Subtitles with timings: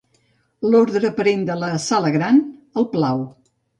[0.69, 2.41] L'ordre aparent de la sala gran
[2.83, 3.23] el plau.